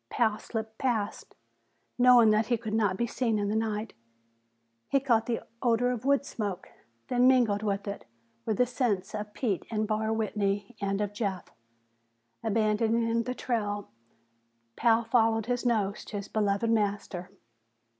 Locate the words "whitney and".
10.11-11.01